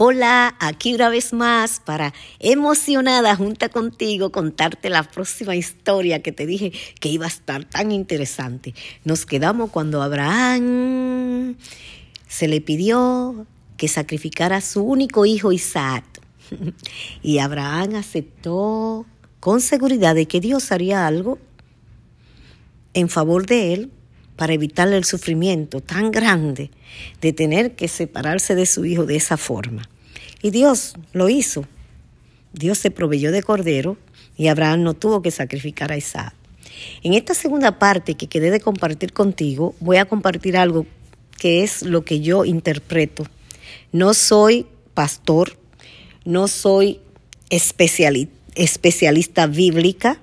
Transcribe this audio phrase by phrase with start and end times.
[0.00, 6.46] Hola, aquí una vez más para emocionada junta contigo contarte la próxima historia que te
[6.46, 6.70] dije
[7.00, 8.76] que iba a estar tan interesante.
[9.02, 11.56] Nos quedamos cuando Abraham
[12.28, 13.44] se le pidió
[13.76, 16.04] que sacrificara a su único hijo Isaac.
[17.24, 19.04] Y Abraham aceptó
[19.40, 21.40] con seguridad de que Dios haría algo
[22.94, 23.90] en favor de él
[24.38, 26.70] para evitarle el sufrimiento tan grande
[27.20, 29.90] de tener que separarse de su hijo de esa forma.
[30.40, 31.66] Y Dios lo hizo.
[32.52, 33.98] Dios se proveyó de cordero
[34.36, 36.32] y Abraham no tuvo que sacrificar a Isaac.
[37.02, 40.86] En esta segunda parte que quedé de compartir contigo, voy a compartir algo
[41.36, 43.26] que es lo que yo interpreto.
[43.90, 45.58] No soy pastor,
[46.24, 47.00] no soy
[47.50, 50.20] especialista bíblica,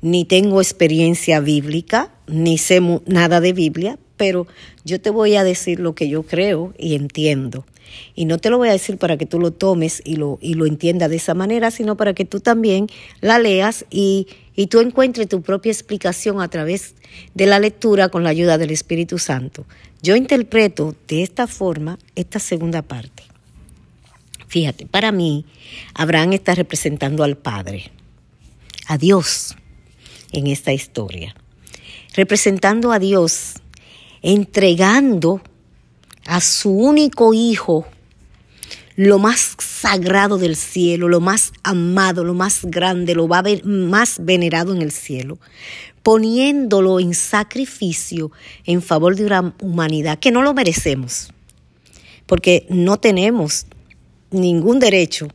[0.00, 4.46] ni tengo experiencia bíblica, ni sé nada de Biblia, pero
[4.84, 7.64] yo te voy a decir lo que yo creo y entiendo.
[8.14, 10.54] Y no te lo voy a decir para que tú lo tomes y lo, y
[10.54, 12.88] lo entiendas de esa manera, sino para que tú también
[13.22, 16.94] la leas y, y tú encuentres tu propia explicación a través
[17.34, 19.64] de la lectura con la ayuda del Espíritu Santo.
[20.02, 23.22] Yo interpreto de esta forma esta segunda parte.
[24.48, 25.46] Fíjate, para mí,
[25.94, 27.90] Abraham está representando al Padre,
[28.86, 29.56] a Dios
[30.32, 31.34] en esta historia
[32.18, 33.62] representando a Dios,
[34.22, 35.40] entregando
[36.26, 37.86] a su único hijo
[38.96, 44.82] lo más sagrado del cielo, lo más amado, lo más grande, lo más venerado en
[44.82, 45.38] el cielo,
[46.02, 48.32] poniéndolo en sacrificio
[48.64, 51.32] en favor de una humanidad que no lo merecemos,
[52.26, 53.66] porque no tenemos
[54.32, 55.28] ningún derecho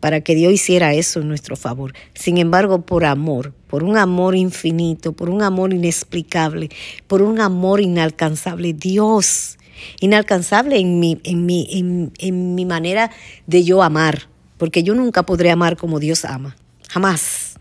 [0.00, 1.92] para que Dios hiciera eso en nuestro favor.
[2.14, 6.68] Sin embargo, por amor, por un amor infinito, por un amor inexplicable,
[7.06, 9.58] por un amor inalcanzable, Dios,
[10.00, 13.10] inalcanzable en mi, en mi, en, mi manera
[13.46, 16.56] de yo amar, porque yo nunca podré amar como Dios ama,
[16.88, 17.56] jamás,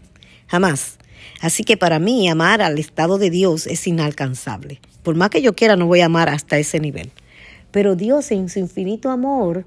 [0.48, 0.98] jamás.
[1.40, 4.80] Así que para mí amar al estado de Dios es inalcanzable.
[5.04, 7.12] Por más que yo quiera, no voy a amar hasta ese nivel.
[7.72, 9.66] Pero Dios en su infinito amor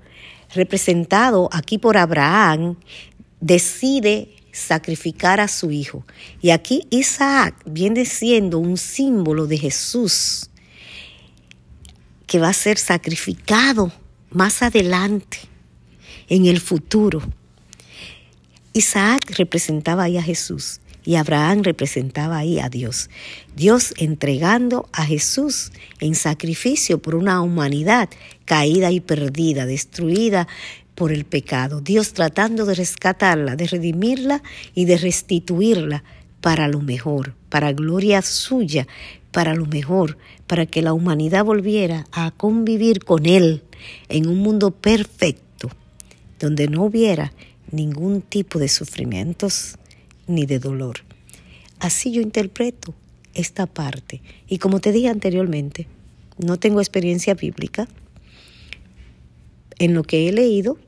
[0.54, 2.76] representado aquí por Abraham,
[3.40, 6.04] decide sacrificar a su hijo.
[6.42, 10.50] Y aquí Isaac viene siendo un símbolo de Jesús
[12.26, 13.92] que va a ser sacrificado
[14.30, 15.38] más adelante,
[16.28, 17.20] en el futuro.
[18.72, 23.10] Isaac representaba ahí a Jesús y Abraham representaba ahí a Dios.
[23.56, 28.08] Dios entregando a Jesús en sacrificio por una humanidad
[28.44, 30.48] caída y perdida, destruida
[30.94, 31.80] por el pecado.
[31.80, 34.42] Dios tratando de rescatarla, de redimirla
[34.74, 36.04] y de restituirla
[36.40, 38.86] para lo mejor, para gloria suya,
[39.30, 43.62] para lo mejor, para que la humanidad volviera a convivir con Él
[44.08, 45.70] en un mundo perfecto,
[46.38, 47.32] donde no hubiera
[47.70, 49.76] ningún tipo de sufrimientos,
[50.30, 51.00] ni de dolor.
[51.78, 52.94] Así yo interpreto
[53.34, 54.22] esta parte.
[54.48, 55.86] Y como te dije anteriormente,
[56.38, 57.88] no tengo experiencia bíblica.
[59.78, 60.78] En lo que he leído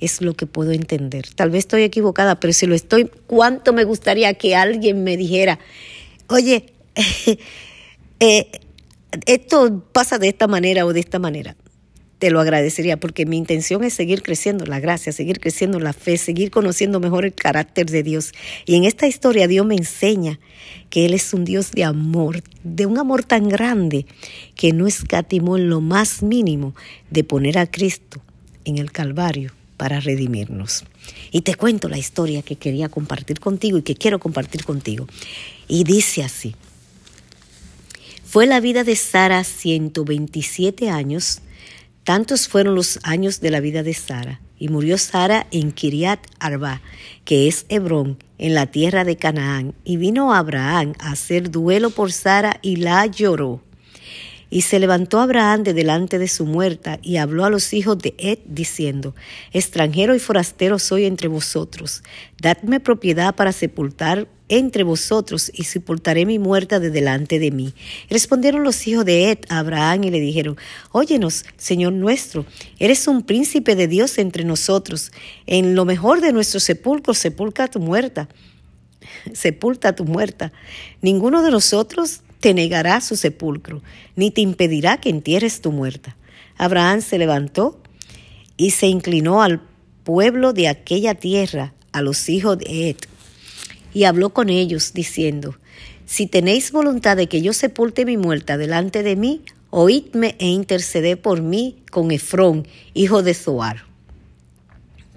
[0.00, 1.26] es lo que puedo entender.
[1.34, 5.58] Tal vez estoy equivocada, pero si lo estoy, ¿cuánto me gustaría que alguien me dijera,
[6.28, 6.66] oye,
[8.20, 8.50] eh,
[9.26, 11.56] esto pasa de esta manera o de esta manera?
[12.24, 16.16] Te lo agradecería porque mi intención es seguir creciendo la gracia, seguir creciendo la fe,
[16.16, 18.32] seguir conociendo mejor el carácter de Dios.
[18.64, 20.40] Y en esta historia Dios me enseña
[20.88, 24.06] que Él es un Dios de amor, de un amor tan grande
[24.54, 26.74] que no escatimó en lo más mínimo
[27.10, 28.22] de poner a Cristo
[28.64, 30.86] en el Calvario para redimirnos.
[31.30, 35.06] Y te cuento la historia que quería compartir contigo y que quiero compartir contigo.
[35.68, 36.54] Y dice así.
[38.24, 41.42] Fue la vida de Sara 127 años
[42.04, 46.82] Tantos fueron los años de la vida de Sara, y murió Sara en Kiriat Arba,
[47.24, 52.12] que es Hebrón, en la tierra de Canaán, y vino Abraham a hacer duelo por
[52.12, 53.62] Sara y la lloró.
[54.54, 58.14] Y se levantó Abraham de delante de su muerta y habló a los hijos de
[58.18, 59.16] Ed diciendo,
[59.52, 62.04] extranjero y forastero soy entre vosotros,
[62.40, 67.74] dadme propiedad para sepultar entre vosotros y sepultaré mi muerta de delante de mí.
[68.08, 70.56] Respondieron los hijos de Ed a Abraham y le dijeron,
[70.92, 72.46] Óyenos, Señor nuestro,
[72.78, 75.10] eres un príncipe de Dios entre nosotros.
[75.48, 78.28] En lo mejor de nuestro sepulcro sepulta tu muerta.
[79.32, 80.52] Sepulta tu muerta.
[81.02, 83.82] Ninguno de nosotros te negará su sepulcro,
[84.16, 86.14] ni te impedirá que entierres tu muerta.
[86.58, 87.80] Abraham se levantó
[88.58, 89.62] y se inclinó al
[90.02, 92.96] pueblo de aquella tierra, a los hijos de Ed,
[93.94, 95.56] y habló con ellos, diciendo,
[96.04, 99.40] Si tenéis voluntad de que yo sepulte mi muerta delante de mí,
[99.70, 103.86] oídme e interceded por mí con Efrón, hijo de Zoar.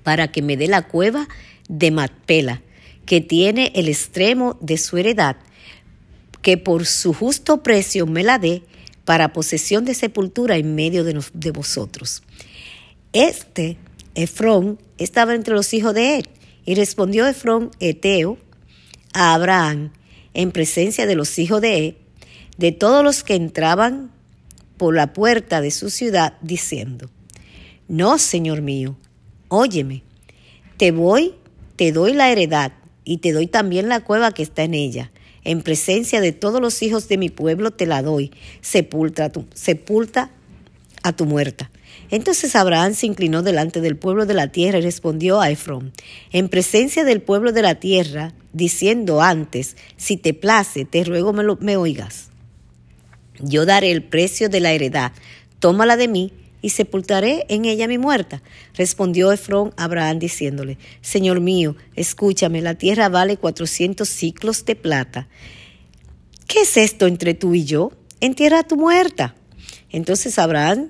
[0.03, 1.27] para que me dé la cueva
[1.67, 2.61] de Matpela,
[3.05, 5.35] que tiene el extremo de su heredad,
[6.47, 8.63] que por su justo precio me la dé
[9.03, 12.23] para posesión de sepultura en medio de, vosotros.
[13.11, 13.75] Este,
[14.15, 16.29] Efrón, estaba entre los hijos de él,
[16.65, 18.37] y respondió Efrón, Eteo,
[19.11, 19.91] a Abraham,
[20.33, 21.97] en presencia de los hijos de él,
[22.57, 24.09] de todos los que entraban
[24.77, 27.09] por la puerta de su ciudad, diciendo,
[27.89, 28.95] No, Señor mío,
[29.49, 30.01] óyeme,
[30.77, 31.33] te voy,
[31.75, 32.71] te doy la heredad,
[33.03, 35.11] y te doy también la cueva que está en ella.
[35.47, 38.31] En presencia de todos los hijos de mi pueblo te la doy.
[38.59, 40.29] Sepulta, sepulta
[41.03, 41.71] a tu muerta.
[42.11, 45.93] Entonces Abraham se inclinó delante del pueblo de la tierra y respondió a Efrón,
[46.33, 51.43] en presencia del pueblo de la tierra, diciendo antes, si te place, te ruego me,
[51.43, 52.27] lo, me oigas.
[53.39, 55.13] Yo daré el precio de la heredad,
[55.59, 58.41] tómala de mí y sepultaré en ella mi muerta.
[58.73, 65.27] Respondió Efrón a Abraham diciéndole, Señor mío, escúchame, la tierra vale cuatrocientos ciclos de plata.
[66.47, 67.91] ¿Qué es esto entre tú y yo?
[68.21, 69.35] Entierra a tu muerta.
[69.89, 70.89] Entonces Abraham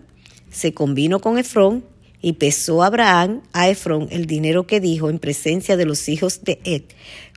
[0.51, 1.83] se convino con Efrón
[2.21, 6.59] y pesó Abraham a Efrón el dinero que dijo en presencia de los hijos de
[6.63, 6.83] Ed,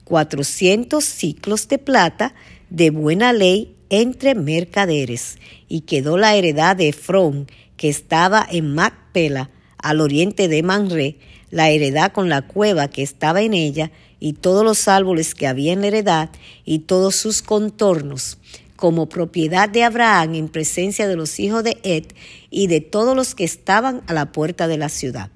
[0.05, 2.35] cuatrocientos ciclos de plata
[2.71, 5.39] de buena ley entre mercaderes,
[5.69, 7.47] y quedó la heredad de Efrón
[7.81, 9.49] que estaba en Macpela,
[9.79, 11.17] al oriente de Manré,
[11.51, 15.73] la heredad con la cueva que estaba en ella, y todos los árboles que había
[15.73, 16.29] en la heredad,
[16.67, 18.37] y todos sus contornos,
[18.77, 22.05] como propiedad de Abraham en presencia de los hijos de Ed
[22.51, 25.31] y de todos los que estaban a la puerta de la ciudad.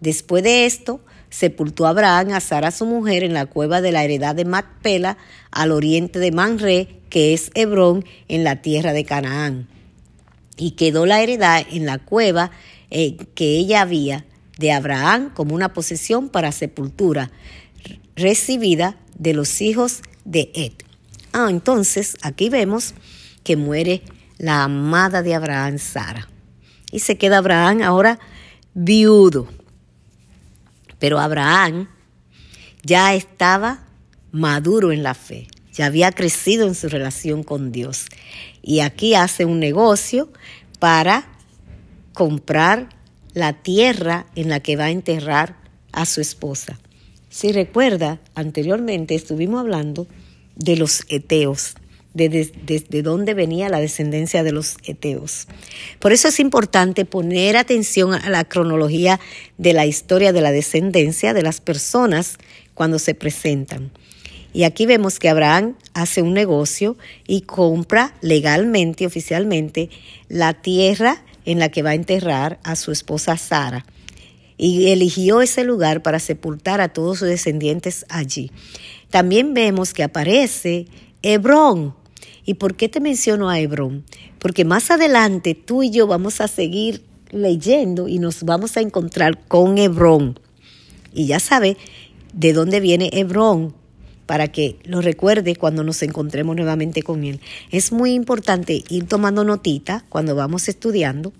[0.00, 1.00] Después de esto,
[1.30, 5.16] sepultó Abraham a Sara su mujer en la cueva de la heredad de Macpela,
[5.52, 9.68] al oriente de Manré, que es Hebrón, en la tierra de Canaán
[10.56, 12.50] y quedó la heredad en la cueva
[12.90, 14.24] eh, que ella había
[14.58, 17.30] de Abraham como una posesión para sepultura
[18.16, 20.72] recibida de los hijos de Ed.
[21.32, 22.94] Ah, entonces aquí vemos
[23.42, 24.02] que muere
[24.38, 26.28] la amada de Abraham, Sara.
[26.90, 28.18] Y se queda Abraham ahora
[28.74, 29.48] viudo.
[30.98, 31.88] Pero Abraham
[32.82, 33.84] ya estaba
[34.30, 38.06] maduro en la fe, ya había crecido en su relación con Dios
[38.62, 40.32] y aquí hace un negocio
[40.78, 41.28] para
[42.12, 42.88] comprar
[43.34, 45.56] la tierra en la que va a enterrar
[45.92, 46.78] a su esposa.
[47.28, 50.06] Si recuerda, anteriormente estuvimos hablando
[50.54, 51.74] de los eteos,
[52.14, 55.48] desde de, dónde venía la descendencia de los eteos.
[55.98, 59.18] Por eso es importante poner atención a la cronología
[59.58, 62.38] de la historia de la descendencia de las personas
[62.74, 63.90] cuando se presentan.
[64.54, 66.96] Y aquí vemos que Abraham hace un negocio
[67.26, 69.90] y compra legalmente, oficialmente,
[70.28, 73.84] la tierra en la que va a enterrar a su esposa Sara.
[74.56, 78.52] Y eligió ese lugar para sepultar a todos sus descendientes allí.
[79.10, 80.86] También vemos que aparece
[81.22, 81.96] Hebrón.
[82.46, 84.04] ¿Y por qué te menciono a Hebrón?
[84.38, 87.02] Porque más adelante tú y yo vamos a seguir
[87.32, 90.38] leyendo y nos vamos a encontrar con Hebrón.
[91.12, 91.76] Y ya sabe
[92.32, 93.74] de dónde viene Hebrón
[94.26, 97.40] para que lo recuerde cuando nos encontremos nuevamente con él.
[97.70, 101.32] Es muy importante ir tomando notita cuando vamos estudiando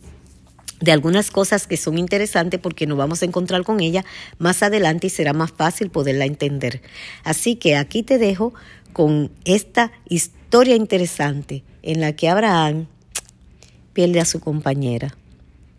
[0.80, 4.04] de algunas cosas que son interesantes porque nos vamos a encontrar con ella
[4.38, 6.82] más adelante y será más fácil poderla entender.
[7.22, 8.54] Así que aquí te dejo
[8.92, 12.86] con esta historia interesante en la que Abraham
[13.92, 15.16] pierde a su compañera,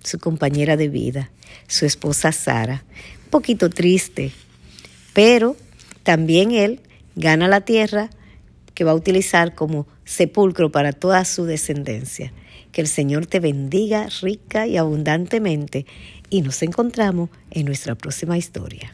[0.03, 1.32] su compañera de vida,
[1.68, 2.84] su esposa Sara.
[3.25, 4.32] Un poquito triste,
[5.13, 5.56] pero
[6.03, 6.82] también él
[7.15, 8.10] gana la tierra
[8.74, 12.34] que va a utilizar como sepulcro para toda su descendencia.
[12.72, 15.86] Que el Señor te bendiga rica y abundantemente
[16.29, 18.91] y nos encontramos en nuestra próxima historia.